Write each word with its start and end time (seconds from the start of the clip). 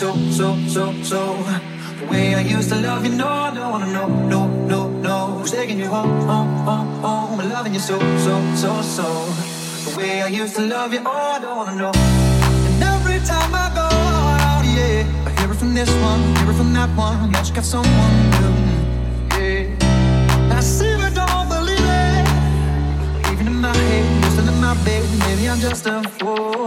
so, 0.00 0.14
so, 0.30 0.56
so, 0.66 1.02
so. 1.02 1.20
The 2.00 2.06
way 2.10 2.34
I 2.34 2.40
used 2.40 2.70
to 2.70 2.76
love 2.76 3.04
you, 3.04 3.12
no, 3.12 3.28
I 3.28 3.52
don't 3.52 3.70
wanna 3.70 3.92
know, 3.92 4.08
no, 4.08 4.48
no, 4.66 4.88
no. 4.88 5.16
Who's 5.36 5.50
taking 5.50 5.78
you 5.78 5.88
home, 5.88 6.20
home, 6.26 6.56
home, 6.64 6.88
home? 7.02 7.40
I'm 7.40 7.50
loving 7.50 7.74
you 7.74 7.80
so, 7.80 7.98
so, 8.16 8.34
so, 8.54 8.80
so. 8.80 9.06
The 9.84 9.98
way 9.98 10.22
I 10.22 10.28
used 10.28 10.56
to 10.56 10.62
love 10.62 10.94
you, 10.94 11.02
oh, 11.04 11.34
I 11.36 11.38
don't 11.38 11.54
wanna 11.54 11.76
know. 11.76 11.92
And 11.94 12.82
every 12.82 13.18
time 13.26 13.52
I 13.54 13.66
go 13.80 13.88
out, 14.48 14.64
yeah, 14.64 15.04
I 15.26 15.30
hear 15.38 15.52
it 15.52 15.56
from 15.56 15.74
this 15.74 15.90
one, 16.08 16.20
hear 16.36 16.50
it 16.50 16.54
from 16.54 16.72
that 16.72 16.90
one. 16.96 17.30
That 17.32 17.46
you 17.46 17.54
got 17.54 17.66
someone 17.66 18.16
new, 18.40 18.56
yeah. 19.36 20.56
I 20.56 20.60
see, 20.60 20.96
but 20.96 21.12
don't 21.12 21.46
believe 21.54 21.88
it. 22.06 23.32
Even 23.32 23.48
in 23.48 23.60
my 23.60 23.76
head, 23.76 24.22
just 24.24 24.38
in 24.38 24.60
my 24.62 24.72
bed, 24.82 25.04
maybe 25.26 25.46
I'm 25.46 25.60
just 25.60 25.84
a 25.84 26.02
fool. 26.16 26.59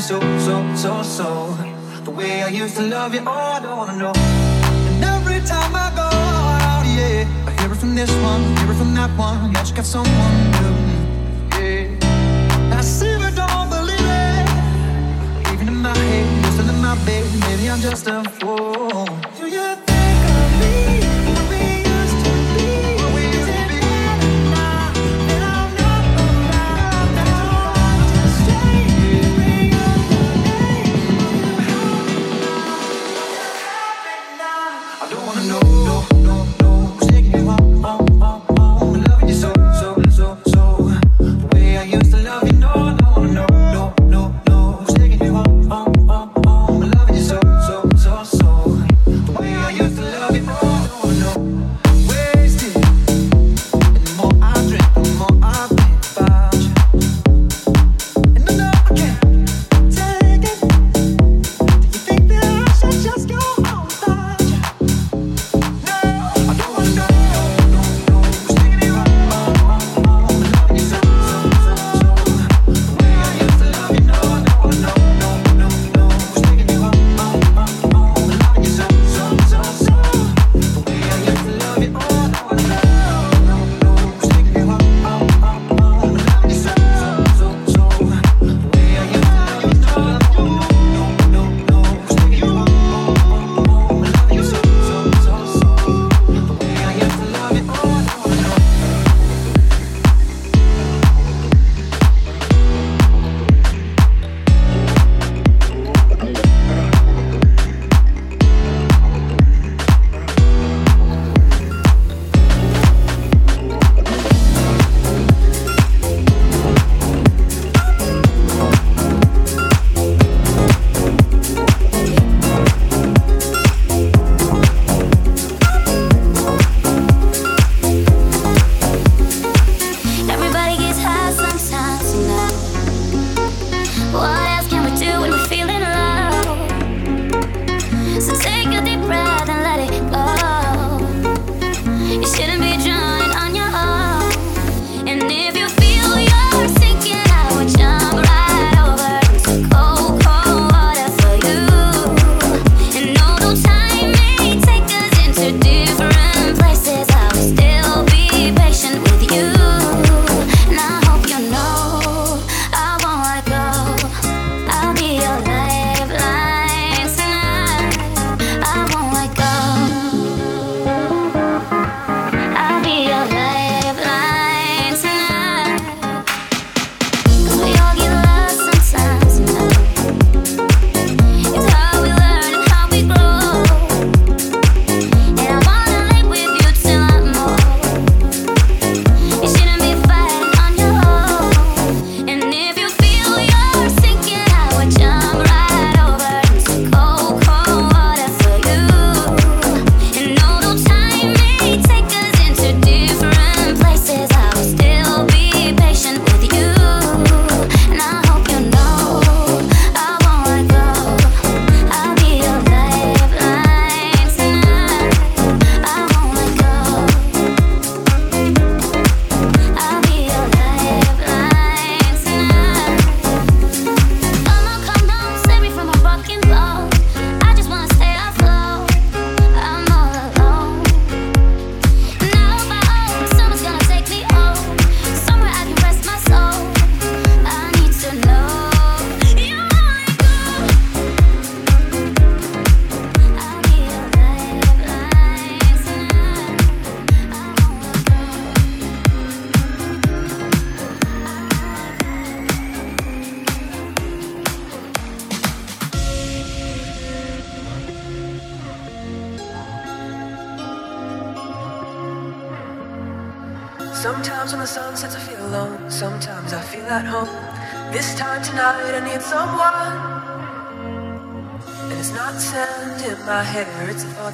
you 0.00 0.06
so, 0.06 0.20
so, 0.38 0.74
so, 0.76 1.02
so. 1.02 1.56
The 2.04 2.10
way 2.10 2.42
I 2.42 2.48
used 2.48 2.76
to 2.76 2.82
love 2.82 3.14
you, 3.14 3.20
oh, 3.26 3.30
I 3.30 3.60
don't 3.60 3.76
wanna 3.76 3.96
know. 3.96 4.12
And 4.14 5.04
every 5.04 5.40
time 5.46 5.72
I 5.74 5.90
go 5.94 6.08
out, 6.68 6.84
yeah, 6.86 7.28
I 7.46 7.50
hear 7.60 7.72
it 7.72 7.76
from 7.76 7.94
this 7.94 8.10
one, 8.22 8.42
hear 8.58 8.70
it 8.72 8.76
from 8.76 8.94
that 8.94 9.10
one. 9.18 9.52
Yeah, 9.52 9.64
she 9.64 9.74
got 9.74 9.84
someone 9.84 10.36
new. 10.62 10.76
Yeah. 11.58 12.78
I 12.78 12.80
see, 12.80 13.16
but 13.18 13.34
don't 13.34 13.68
believe 13.68 14.10
it. 14.24 15.52
Even 15.52 15.68
in 15.68 15.76
my 15.76 15.96
head, 15.96 16.44
just 16.44 16.60
in 16.60 16.80
my 16.80 16.94
bed, 17.04 17.24
maybe 17.40 17.68
I'm 17.70 17.80
just 17.80 18.06
a 18.06 18.24
fool. 18.38 18.69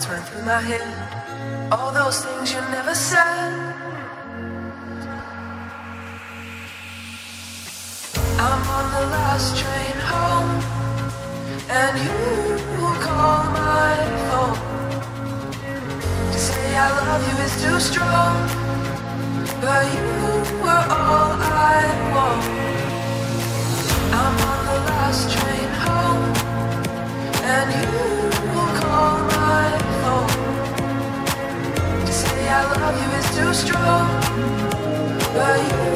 run 0.05 0.23
through 0.23 0.45
my 0.45 0.61
head. 0.61 1.73
All 1.73 1.91
those 1.91 2.23
things 2.25 2.53
you 2.53 2.61
never 2.71 2.95
strong, 33.57 34.21
you. 35.35 35.96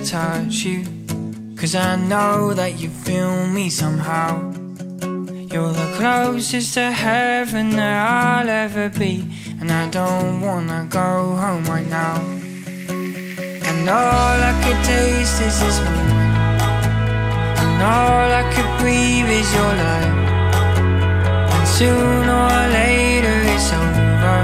touch 0.00 0.64
you. 0.64 0.84
Cause 1.56 1.74
I 1.74 1.96
know 1.96 2.52
that 2.54 2.78
you 2.78 2.88
feel 2.88 3.46
me 3.46 3.70
somehow. 3.70 4.52
You're 5.52 5.72
the 5.72 5.94
closest 5.96 6.74
to 6.74 6.90
heaven 6.90 7.70
that 7.70 7.96
I'll 8.08 8.48
ever 8.48 8.88
be. 8.88 9.24
And 9.60 9.70
I 9.70 9.88
don't 9.88 10.40
wanna 10.40 10.86
go 10.90 11.36
home 11.36 11.64
right 11.64 11.88
now. 11.88 12.20
And 13.68 13.88
all 13.88 14.38
I 14.50 14.54
could 14.62 14.80
taste 14.84 15.40
is 15.40 15.60
this 15.60 15.78
moment. 15.80 16.60
And 17.62 17.82
all 17.82 18.28
I 18.42 18.44
could 18.52 18.70
breathe 18.80 19.30
is 19.40 19.48
your 19.54 19.74
life 19.86 20.16
And 21.54 21.68
sooner 21.68 22.40
or 22.54 22.66
later 22.80 23.36
it's 23.54 23.72
over. 23.72 24.40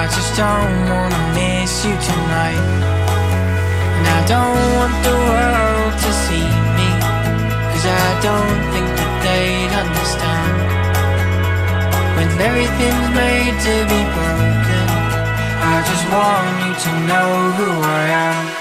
I 0.00 0.06
just 0.16 0.36
don't 0.36 0.88
wanna 0.90 1.22
miss 1.34 1.84
you 1.84 1.94
tonight. 2.08 2.93
I 4.06 4.18
don't 4.26 4.58
want 4.76 4.94
the 5.08 5.16
world 5.30 5.92
to 6.04 6.10
see 6.24 6.48
me. 6.78 6.90
Cause 7.70 7.86
I 7.86 8.08
don't 8.26 8.60
think 8.72 8.88
that 8.98 9.12
they'd 9.24 9.72
understand. 9.84 10.56
When 12.16 12.28
everything's 12.48 13.08
made 13.22 13.56
to 13.66 13.74
be 13.92 14.00
broken, 14.16 14.86
I 15.72 15.76
just 15.90 16.04
want 16.14 16.52
you 16.64 16.72
to 16.84 16.90
know 17.08 17.30
who 17.58 17.68
I 17.82 18.04
am. 18.28 18.53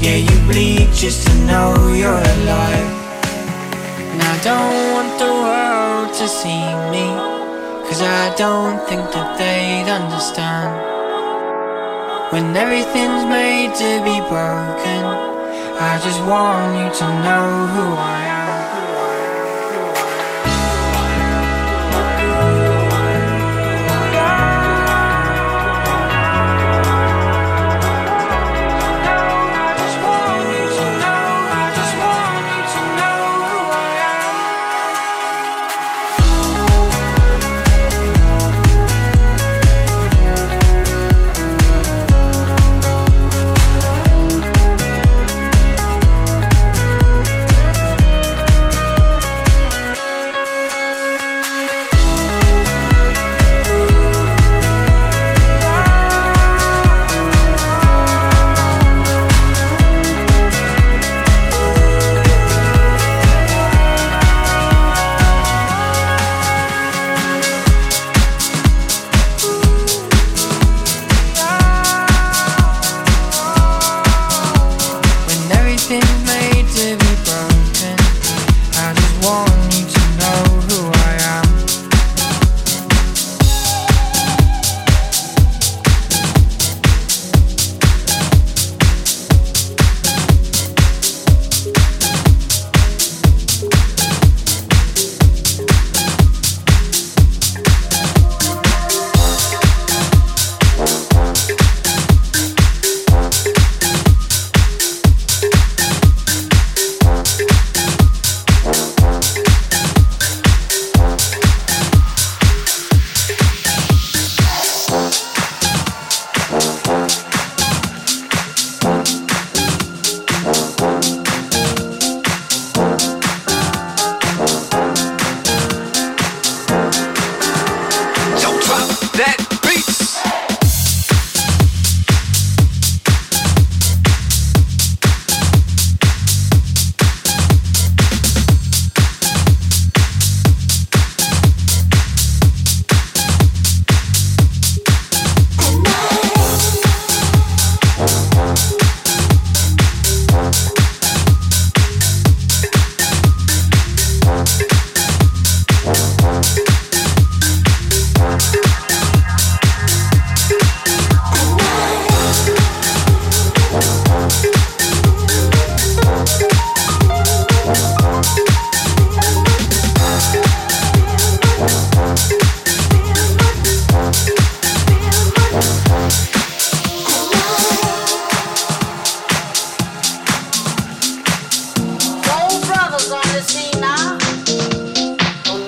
Yeah, 0.00 0.16
you 0.16 0.36
bleed 0.46 0.92
just 0.92 1.26
to 1.26 1.34
know 1.46 1.74
you're 1.88 2.22
alive 2.34 2.90
And 4.10 4.22
I 4.22 4.34
don't 4.42 4.94
want 4.94 5.18
the 5.18 5.32
world 5.44 6.14
to 6.20 6.28
see 6.28 6.64
me 6.94 7.06
Cause 7.88 8.02
I 8.02 8.34
don't 8.36 8.78
think 8.88 9.10
that 9.12 9.36
they'd 9.38 9.90
understand 9.90 10.70
When 12.32 12.56
everything's 12.56 13.24
made 13.26 13.74
to 13.82 13.90
be 14.04 14.18
broken 14.28 15.28
I 15.80 16.00
just 16.02 16.20
want 16.26 16.74
you 16.78 16.90
to 16.98 17.06
know 17.22 17.66
who 17.74 17.94
I 17.94 18.26
am. 18.26 18.37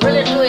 Really? 0.03 0.40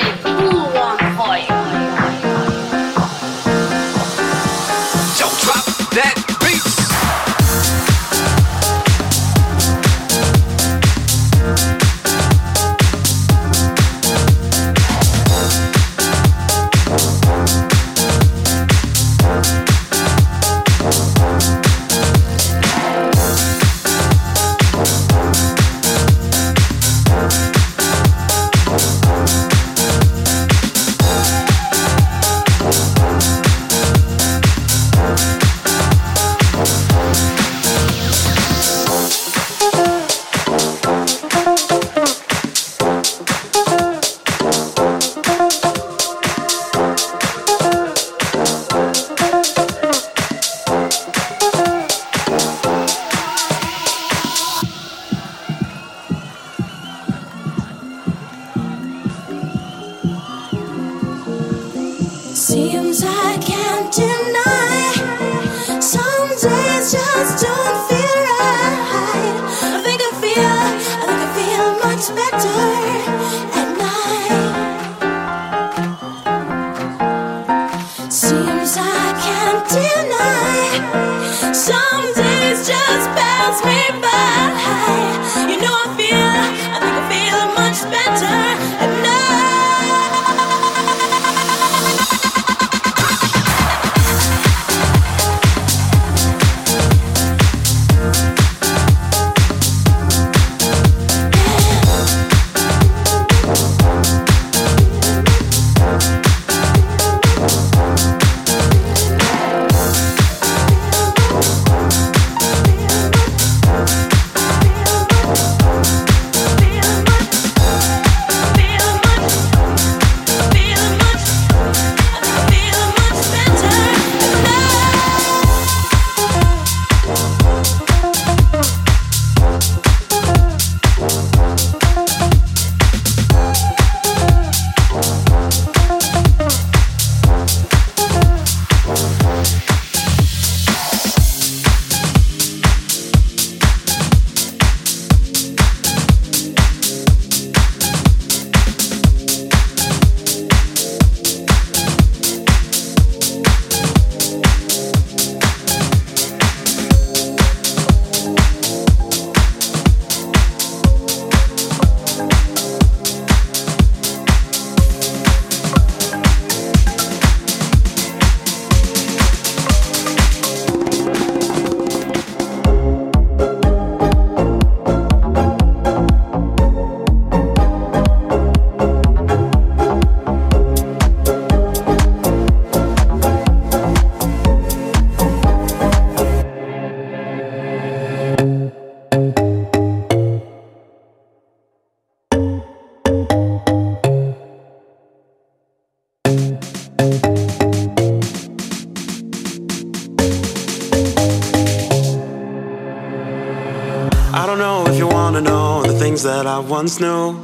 Once 206.24 207.00
knew. 207.00 207.36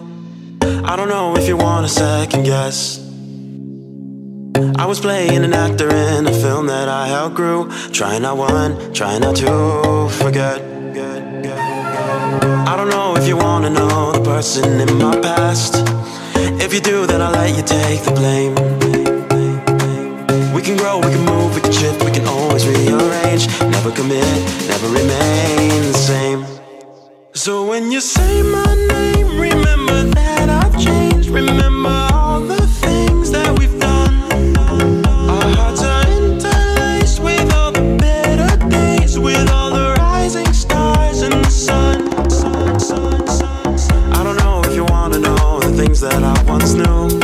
I 0.61 0.95
don't 0.95 1.09
know 1.09 1.35
if 1.35 1.47
you 1.47 1.57
want 1.57 1.85
a 1.85 1.89
second 1.89 2.43
guess. 2.43 2.99
I 4.77 4.85
was 4.85 4.99
playing 4.99 5.43
an 5.43 5.53
actor 5.53 5.89
in 5.89 6.27
a 6.27 6.33
film 6.33 6.67
that 6.67 6.87
I 6.87 7.09
outgrew. 7.09 7.71
Trying 7.91 8.21
not 8.21 8.37
one, 8.37 8.93
trying 8.93 9.21
not 9.21 9.35
to 9.37 10.09
forget. 10.09 10.61
I 12.71 12.75
don't 12.77 12.89
know 12.89 13.15
if 13.17 13.27
you 13.27 13.35
wanna 13.35 13.71
know 13.71 14.11
the 14.11 14.21
person 14.23 14.79
in 14.79 14.97
my 14.99 15.19
past. 15.21 15.73
If 16.61 16.71
you 16.71 16.79
do, 16.79 17.07
then 17.07 17.21
I'll 17.21 17.31
let 17.31 17.55
you 17.57 17.63
take 17.63 18.03
the 18.03 18.11
blame. 18.11 18.53
We 20.53 20.61
can 20.61 20.77
grow, 20.77 20.97
we 20.97 21.09
can 21.13 21.25
move, 21.25 21.55
we 21.55 21.61
can 21.61 21.71
shift, 21.71 22.03
we 22.03 22.11
can 22.11 22.27
always 22.27 22.67
rearrange. 22.67 23.47
Never 23.61 23.91
commit, 23.91 24.37
never 24.67 24.87
remain 24.87 25.81
the 25.91 25.97
same. 25.97 26.66
So 27.47 27.63
when 27.63 27.93
you 27.93 28.01
say 28.01 28.41
my 28.41 28.75
name, 28.89 29.39
remember 29.39 30.03
that 30.15 30.49
I've 30.49 30.77
changed. 30.77 31.29
Remember 31.29 31.97
all 32.11 32.41
the 32.41 32.67
things 32.83 33.31
that 33.31 33.57
we've 33.57 33.79
done. 33.79 34.57
Our 35.07 35.55
hearts 35.55 35.81
are 35.81 36.05
interlaced 36.09 37.21
with 37.21 37.53
all 37.53 37.71
the 37.71 37.95
better 38.01 38.51
days, 38.67 39.17
with 39.17 39.49
all 39.49 39.71
the 39.71 39.95
rising 39.97 40.51
stars 40.51 41.21
and 41.21 41.35
the 41.35 41.49
sun. 41.49 42.09
I 44.11 44.23
don't 44.25 44.35
know 44.39 44.61
if 44.65 44.75
you 44.75 44.83
wanna 44.83 45.19
know 45.19 45.61
the 45.61 45.71
things 45.71 46.01
that 46.01 46.21
I 46.21 46.43
once 46.43 46.73
knew. 46.73 47.16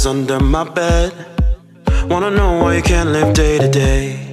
Lives 0.00 0.06
under 0.06 0.40
my 0.40 0.64
bed. 0.64 1.12
Wanna 2.08 2.30
know 2.30 2.62
why 2.62 2.76
you 2.76 2.82
can't 2.82 3.10
live 3.10 3.34
day 3.34 3.58
to 3.58 3.68
day. 3.68 4.30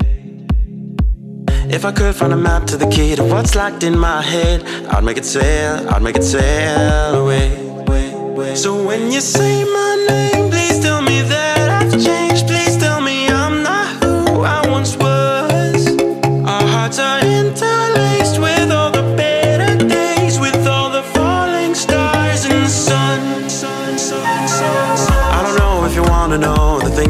If 1.70 1.84
I 1.84 1.92
could 1.92 2.16
find 2.16 2.34
a 2.34 2.38
map 2.38 2.66
to 2.68 2.78
the 2.78 2.88
key 2.88 3.16
to 3.16 3.24
what's 3.24 3.54
locked 3.56 3.84
in 3.84 3.98
my 3.98 4.22
head, 4.22 4.64
I'd 4.94 5.04
make 5.04 5.18
it 5.18 5.26
sail, 5.26 5.90
I'd 5.90 6.02
make 6.02 6.16
it 6.16 6.24
sail 6.24 7.16
away. 7.22 7.50
So 8.56 8.70
when 8.88 9.12
you 9.12 9.22
say 9.22 9.64
my 9.66 9.94
name, 10.10 10.47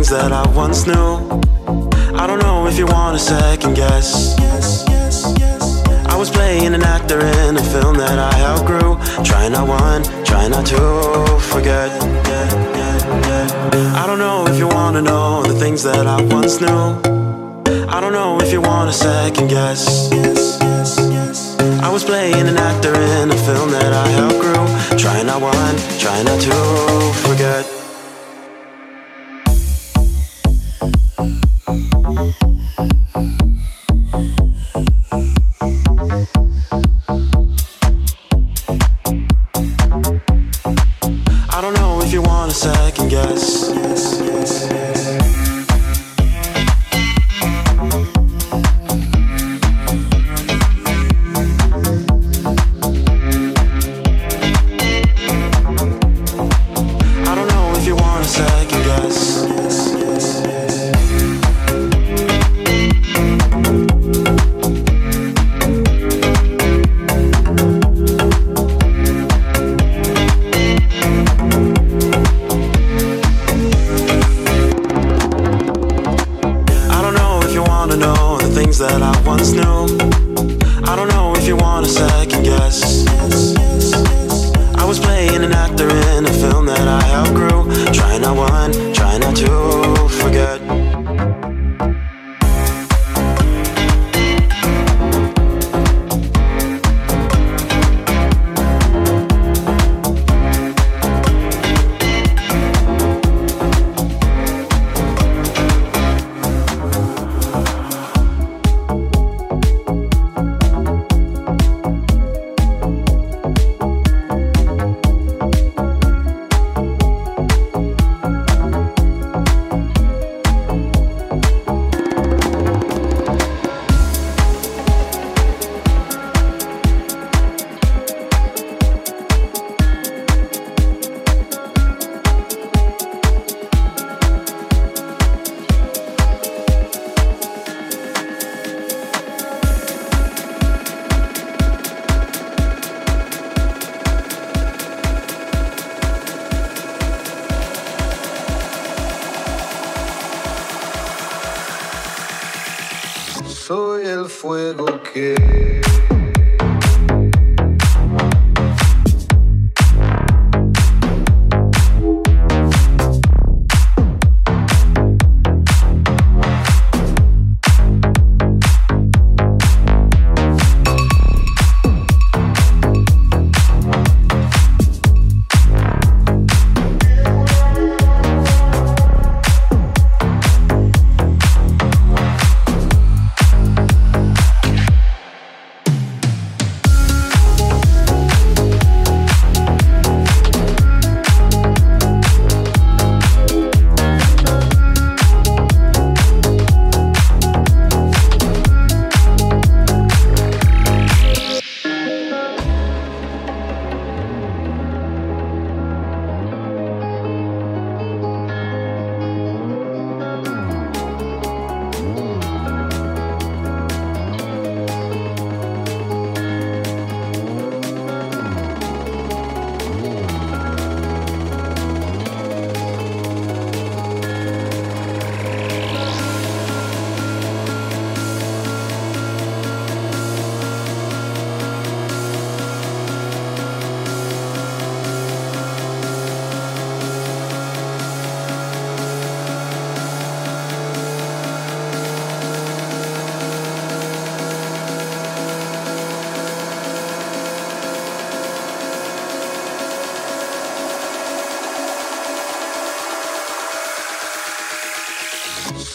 things 0.08 0.22
that 0.22 0.32
I 0.32 0.48
once 0.56 0.88
knew. 0.88 1.42
I 2.18 2.28
don't 2.28 2.40
know 2.40 2.68
if 2.68 2.78
you 2.78 2.86
want 2.86 3.16
a 3.16 3.20
second 3.20 3.76
guess. 3.76 4.38
I 6.08 6.16
was 6.16 6.30
playing 6.30 6.74
an 6.74 6.82
actor 6.82 7.20
in 7.20 7.58
a 7.58 7.64
film 7.64 7.98
that 7.98 8.18
I 8.18 8.34
outgrew. 8.44 8.98
Try 9.24 9.50
not 9.50 9.68
one, 9.68 10.04
try 10.24 10.48
not 10.48 10.66
to 10.68 11.40
forget. 11.52 11.92
I 14.02 14.04
don't 14.08 14.20
know 14.20 14.46
if 14.48 14.58
you 14.58 14.68
wanna 14.68 15.02
know 15.02 15.44
the 15.44 15.58
things 15.60 15.84
that 15.84 16.08
I 16.08 16.22
once 16.22 16.62
knew. 16.62 16.84
I 17.88 18.00
don't 18.00 18.14
know 18.14 18.40
if 18.40 18.52
you 18.52 18.62
want 18.62 18.90
a 18.90 18.94
second 18.94 19.48
guess. 19.50 20.12
I 21.88 21.90
was 21.92 22.04
playing 22.04 22.48
an 22.48 22.58
actor 22.58 22.94
in 22.94 23.32
a 23.32 23.38
film 23.48 23.72
that 23.72 23.92
I 24.04 24.08
outgrew. 24.24 24.64
Try 24.98 25.24
not 25.24 25.42
one, 25.42 25.76
try 26.00 26.24
not 26.24 26.40
to 26.42 26.58
forget. 27.26 27.77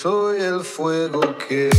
soy 0.02 0.40
el 0.40 0.64
fuego 0.64 1.20
que... 1.46 1.70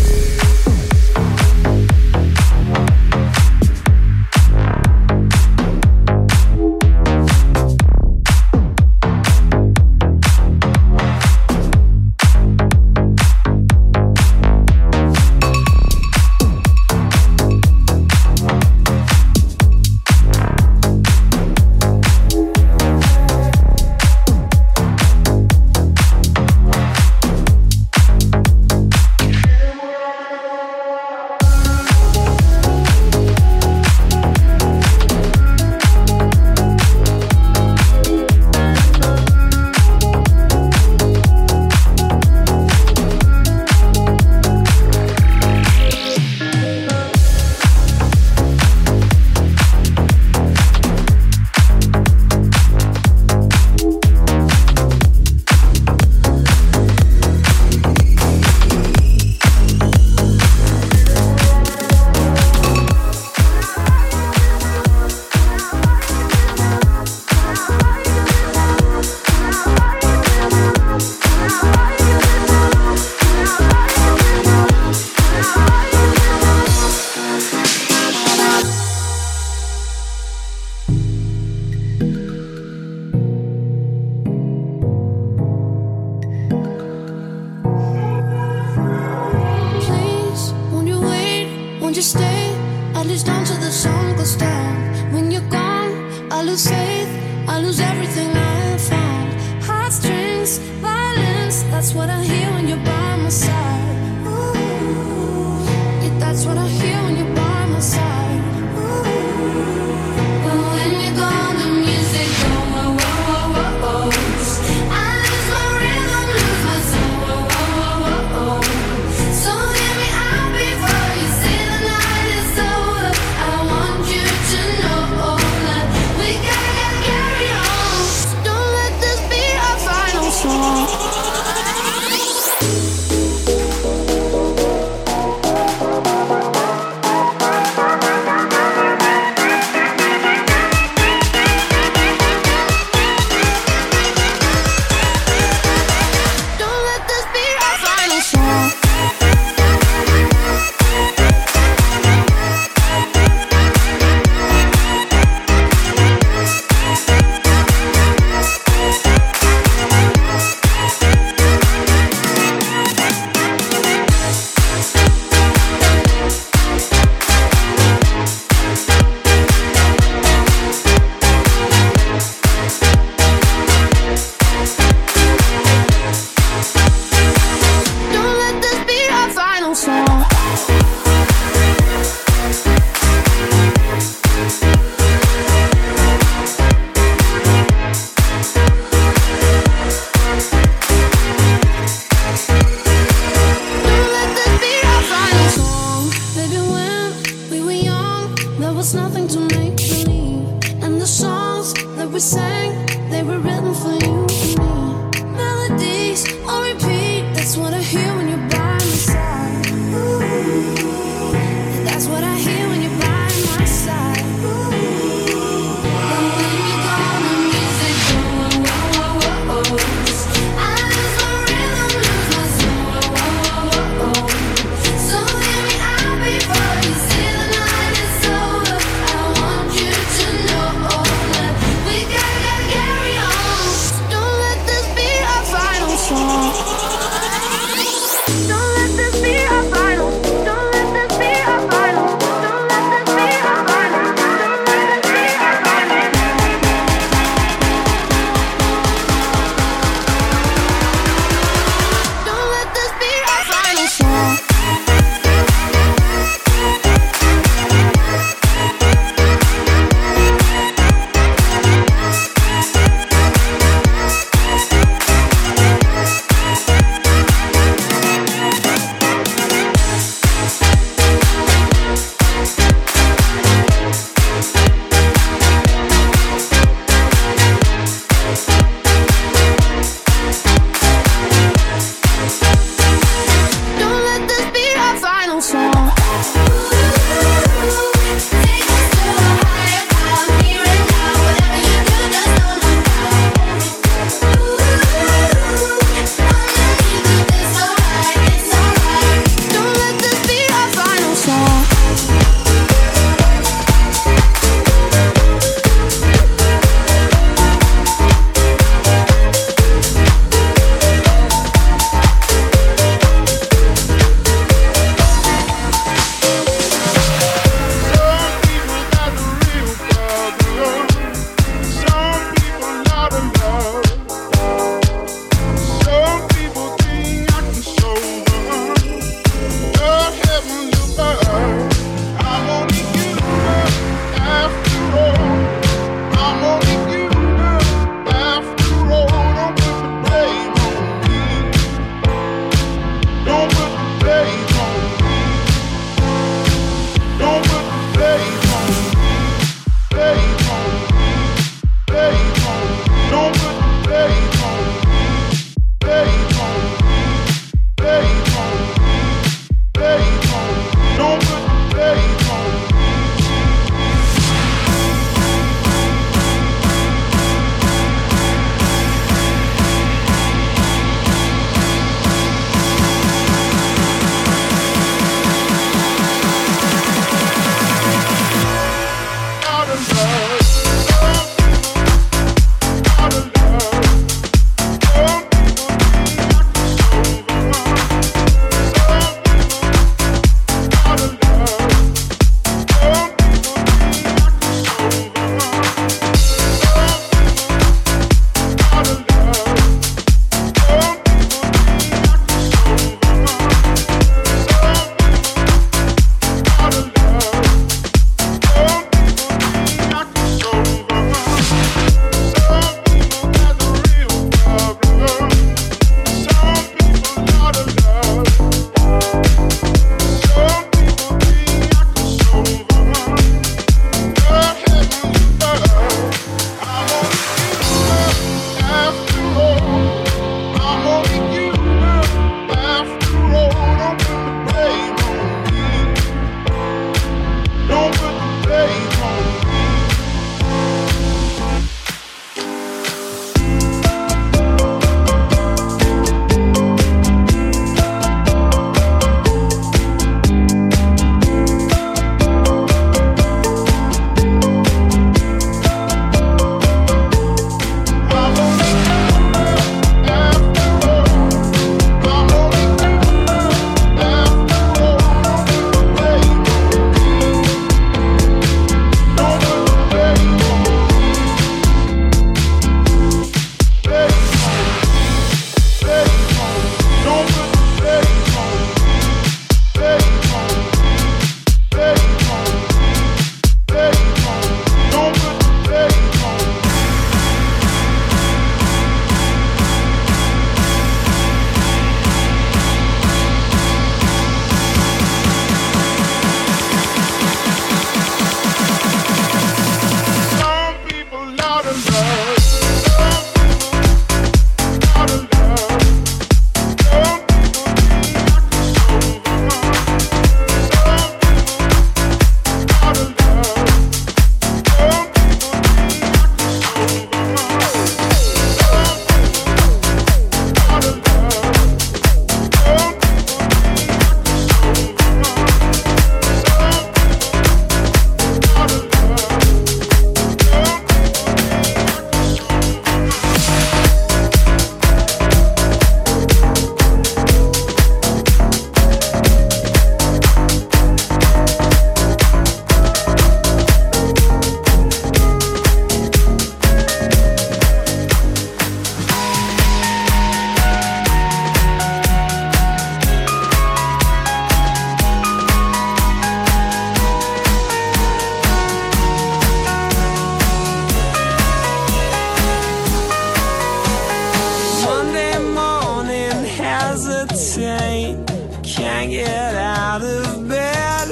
out 569.94 570.02
of 570.02 570.48
bed. 570.48 571.08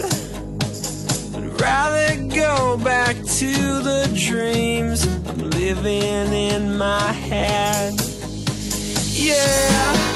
I'd 1.36 1.62
rather 1.62 2.16
go 2.30 2.78
back 2.84 3.16
to 3.16 3.52
the 3.84 4.12
dreams 4.16 5.06
I'm 5.28 5.52
living 5.52 6.34
in 6.34 6.80
my 6.80 7.12
head. 7.12 7.94
Yeah. 9.12 10.11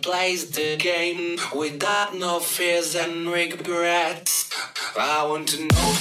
plays 0.00 0.50
the 0.50 0.76
game 0.76 1.38
without 1.54 2.14
no 2.14 2.40
fears 2.40 2.94
and 2.94 3.28
regrets. 3.28 4.50
I 4.98 5.26
want 5.26 5.48
to 5.48 5.62
know 5.62 5.94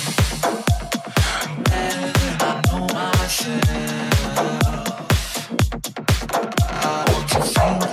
better 1.63 2.11
than 2.19 2.37
I 2.41 2.61
know 2.67 2.87
myself. 2.93 3.61
I 6.71 7.05
want 7.11 7.29
to 7.29 7.41
the 7.41 7.89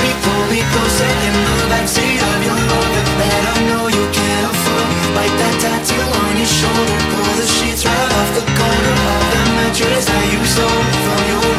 shoulder, 6.61 6.99
pull 7.11 7.33
the 7.39 7.47
sheets 7.47 7.85
right 7.85 8.11
off 8.19 8.29
the 8.35 8.45
corner 8.57 8.95
of 9.13 9.23
the 9.33 9.41
mattress 9.57 10.05
that 10.05 10.25
you 10.33 10.41
stole 10.45 10.83
from 11.05 11.21
your 11.29 11.50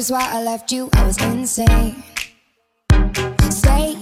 just 0.00 0.12
why 0.12 0.26
I 0.32 0.42
left 0.42 0.72
you. 0.72 0.88
I 0.94 1.04
was 1.04 1.20
insane. 1.22 2.02
Stay 3.50 3.96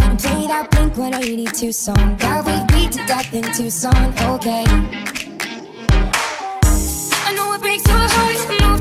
and 0.00 0.18
play 0.18 0.46
that 0.46 0.68
Blink 0.70 0.96
182 0.96 1.70
song 1.70 2.16
that 2.16 2.42
we 2.46 2.54
beat 2.74 2.92
to 2.92 3.06
death 3.06 3.34
in 3.34 3.42
Tucson. 3.52 4.14
Okay. 4.30 4.64
I 7.26 7.34
know 7.36 7.52
it 7.52 7.60
breaks 7.60 7.86
your 7.86 7.98
heart. 7.98 8.71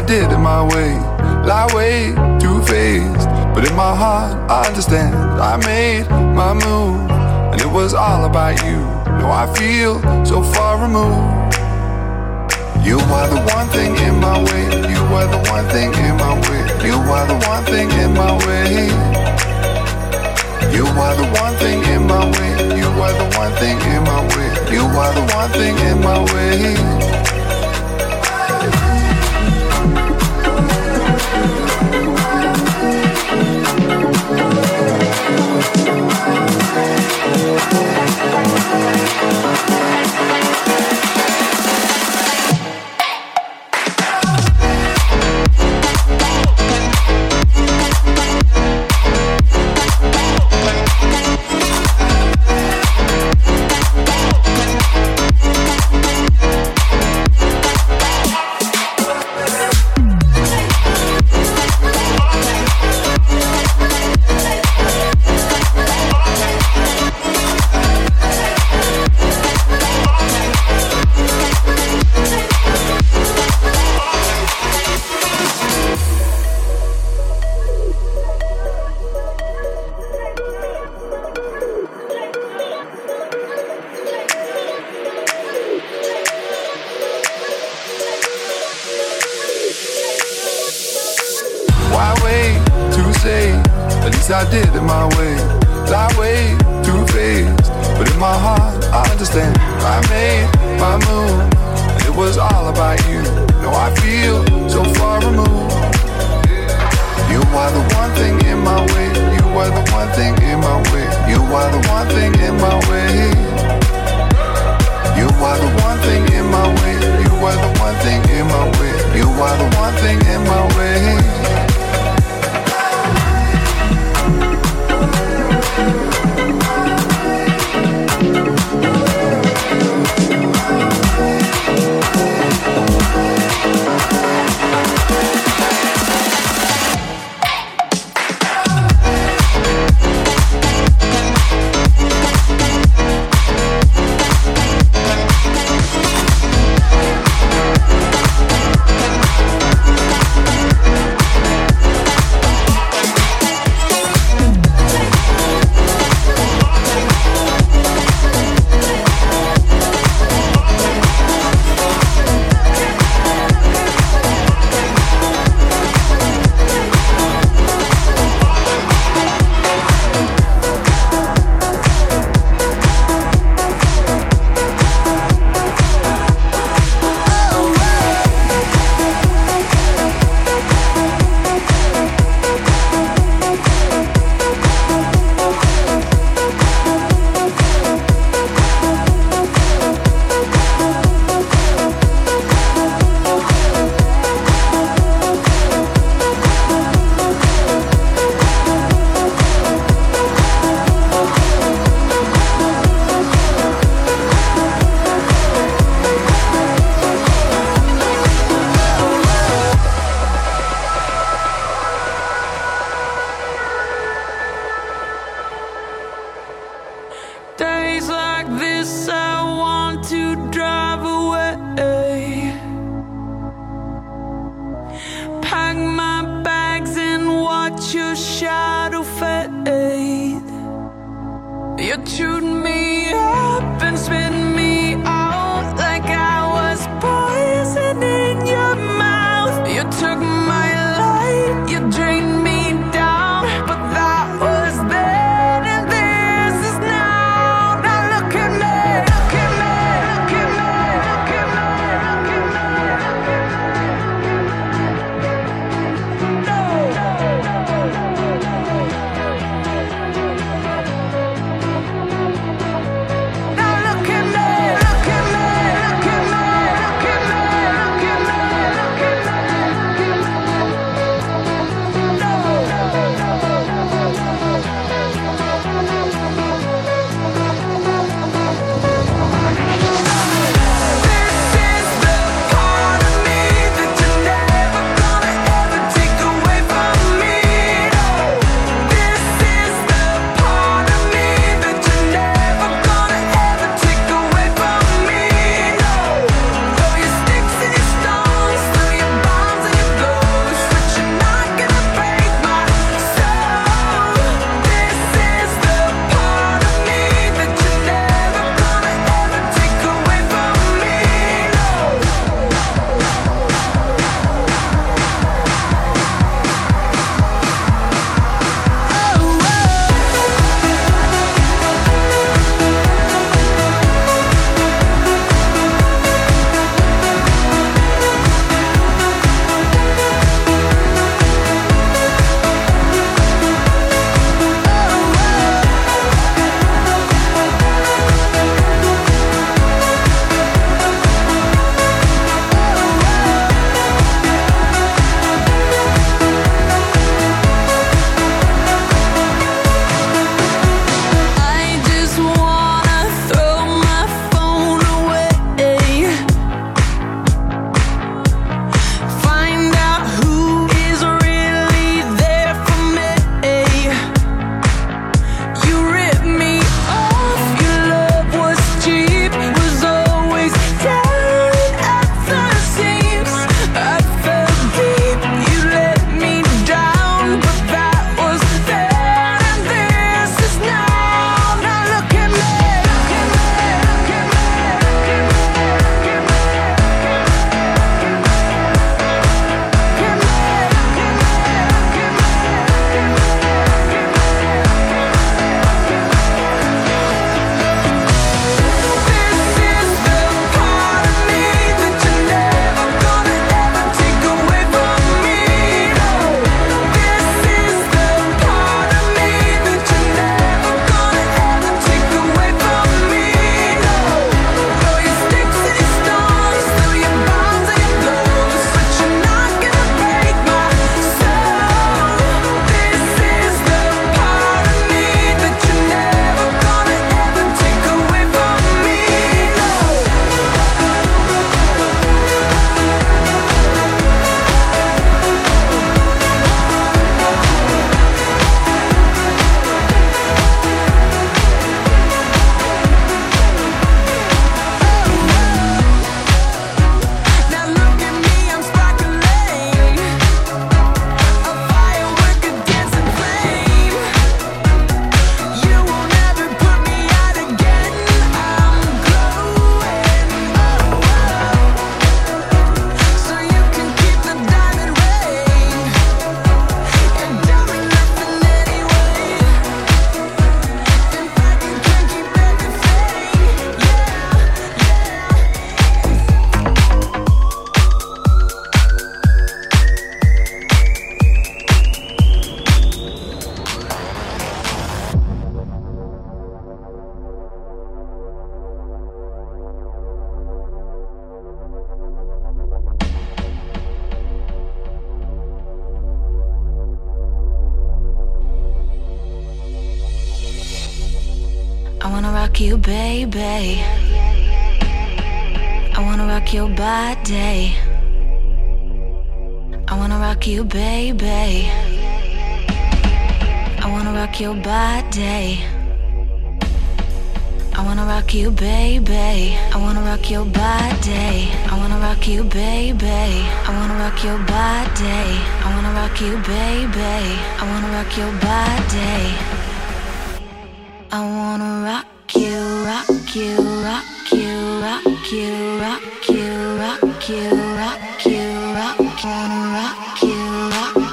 I 0.00 0.06
did 0.06 0.29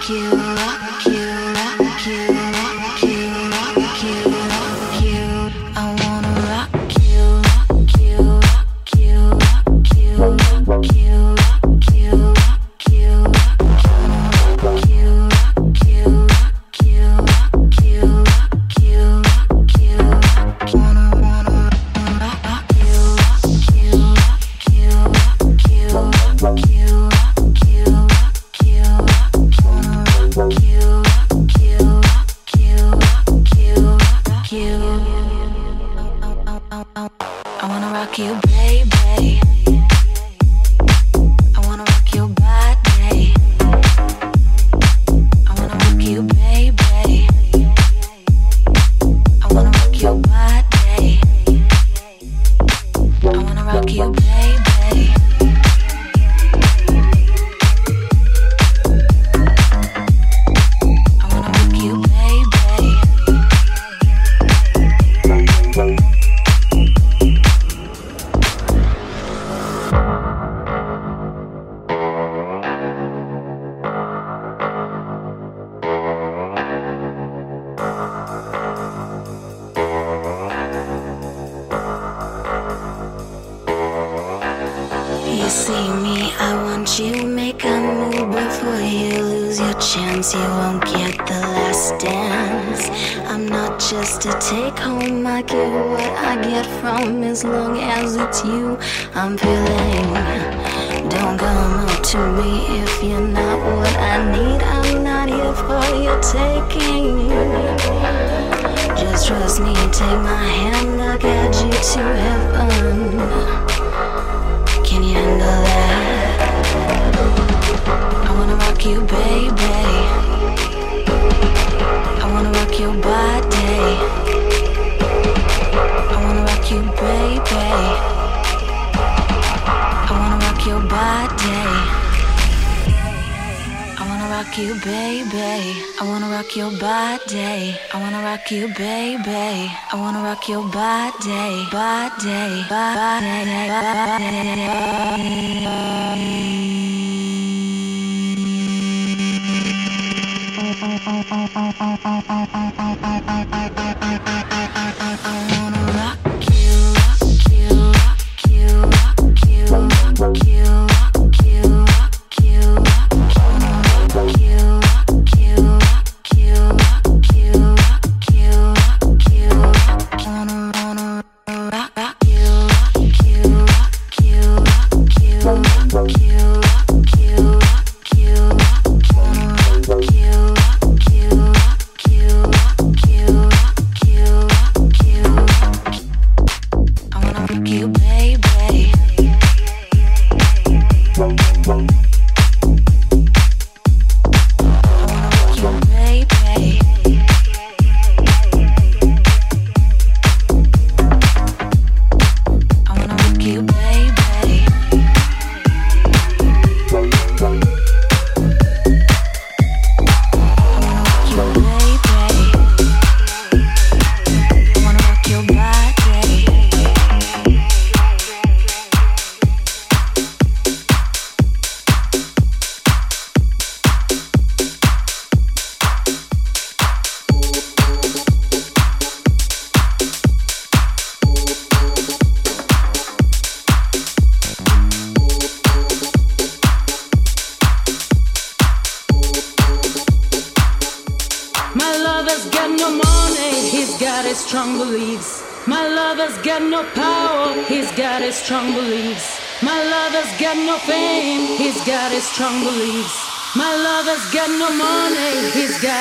you, 0.10 0.47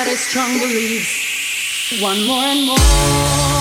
got 0.07 0.11
his 0.11 0.21
strong 0.21 0.57
beliefs. 0.59 2.01
One 2.01 2.25
more 2.25 2.43
and 2.43 2.65
more 2.65 3.56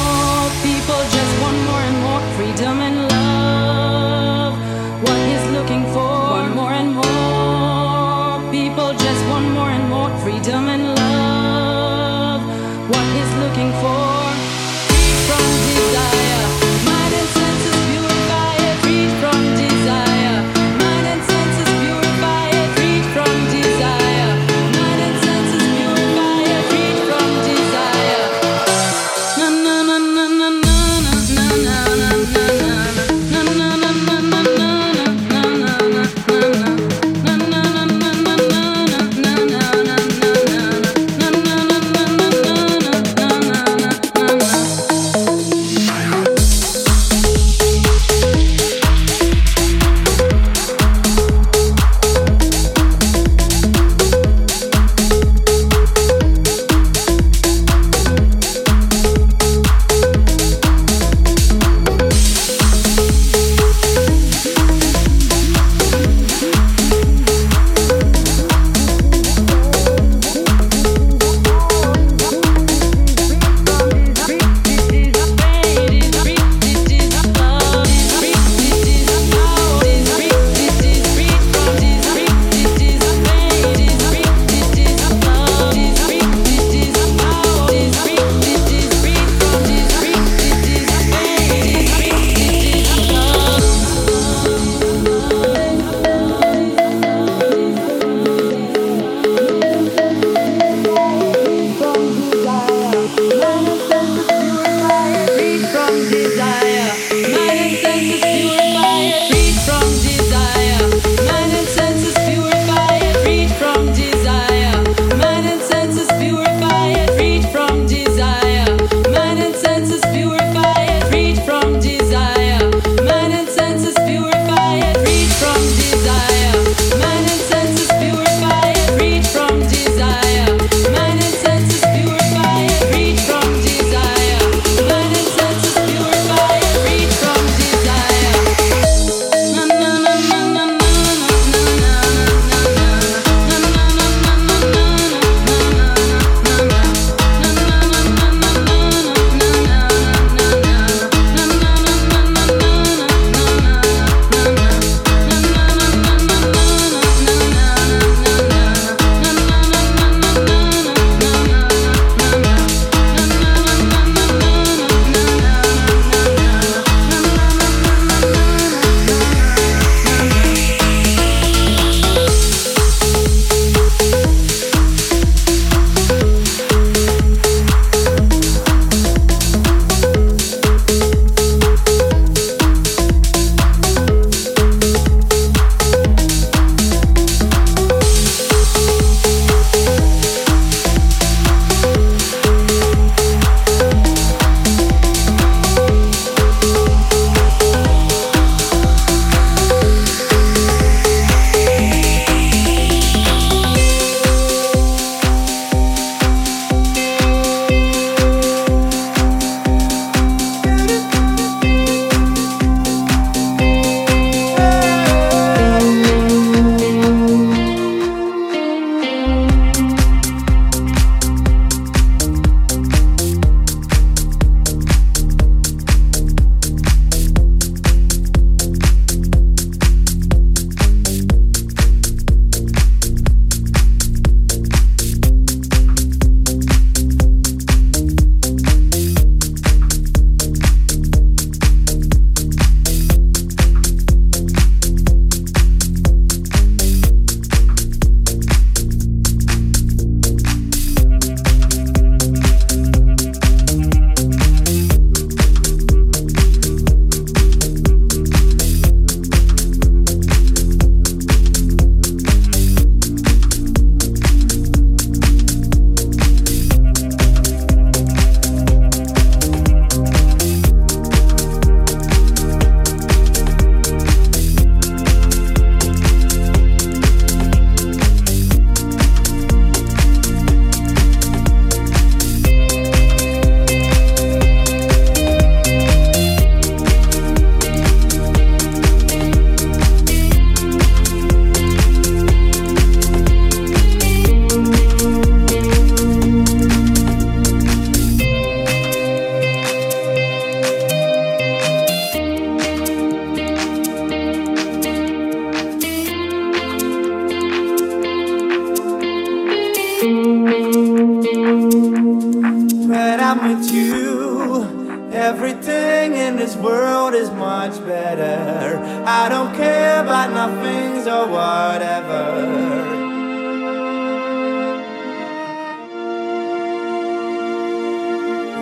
or 321.07 321.27
whatever. 321.28 322.23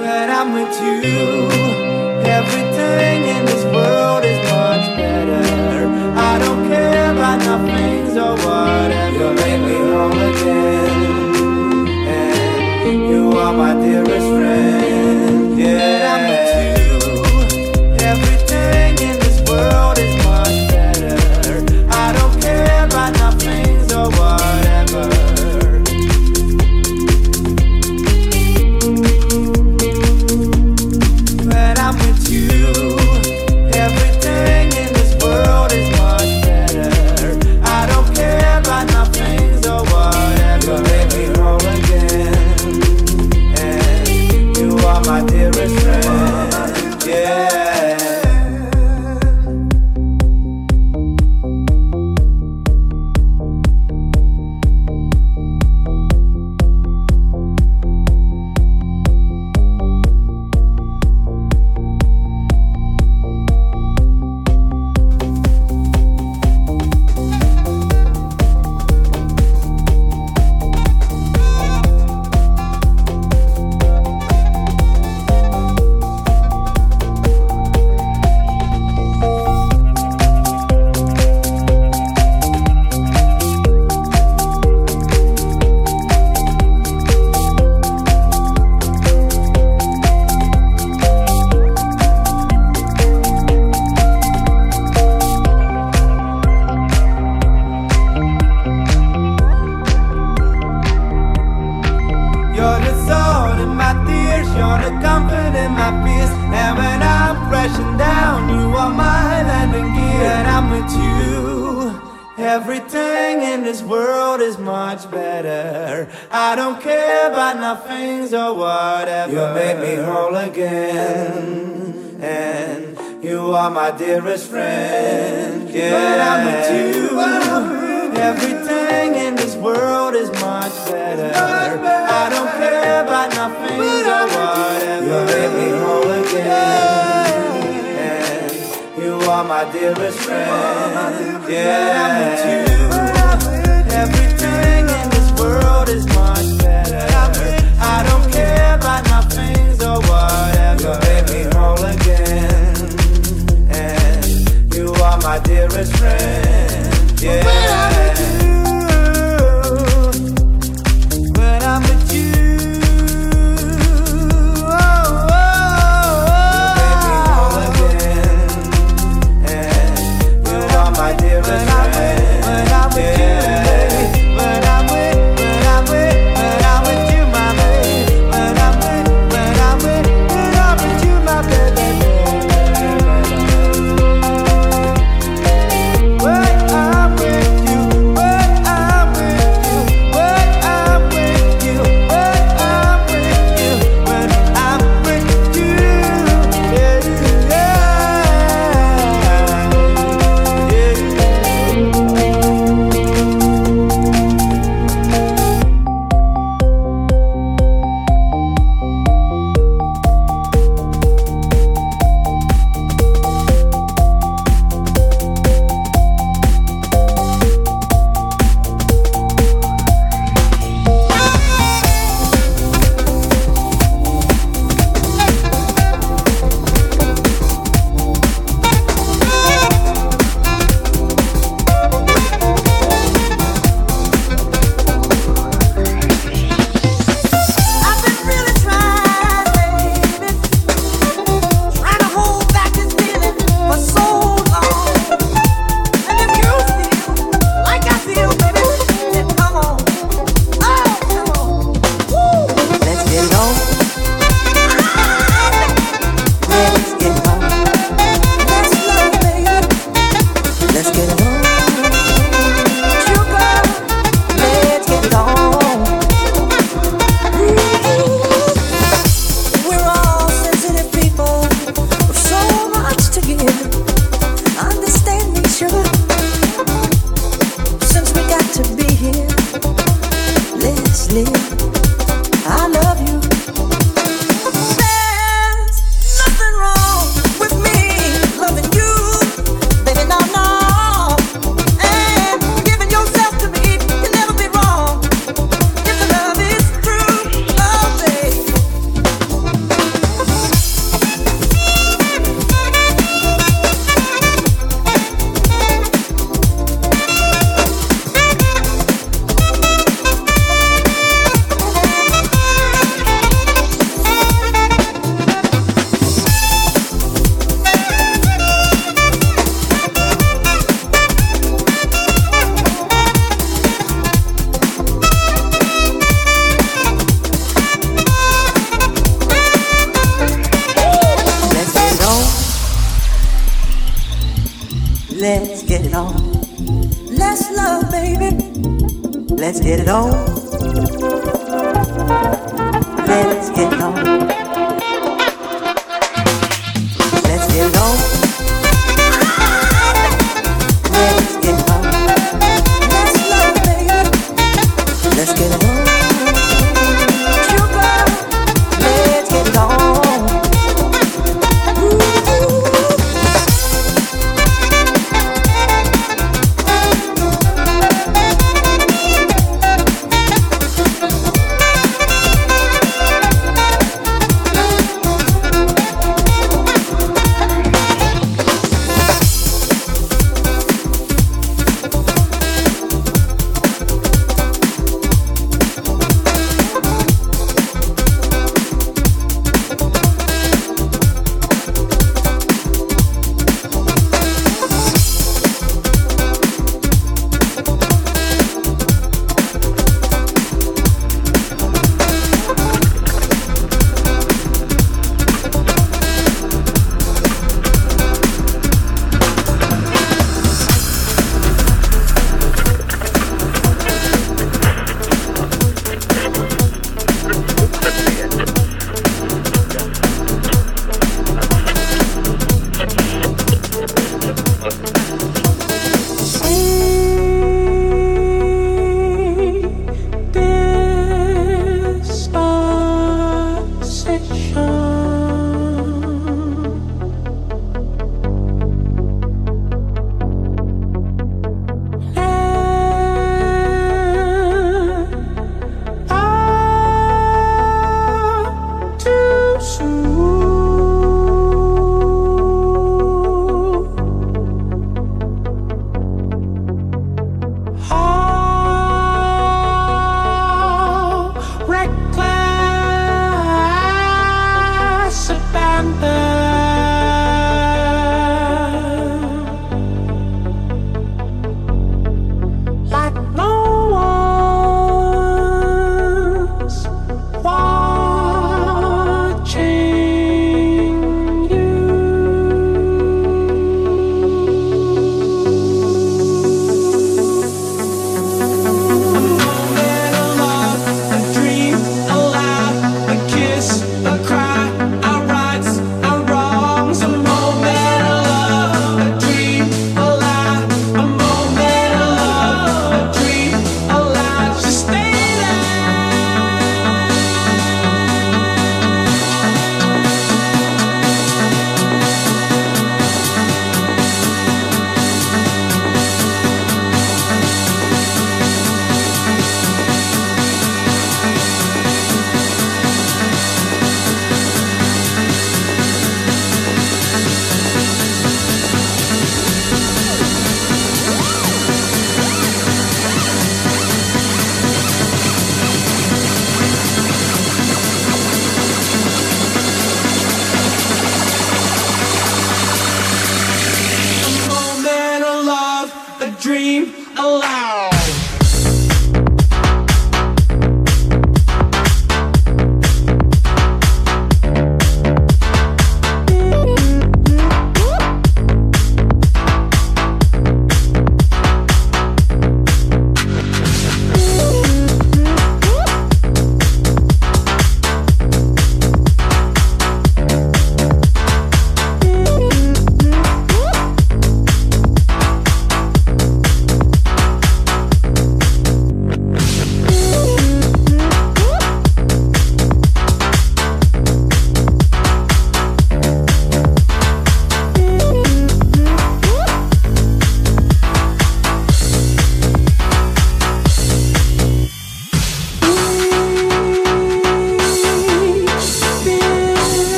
When 0.00 0.30
I'm 0.30 0.52
with 0.52 0.74
you, 0.82 1.50
everything 2.26 3.31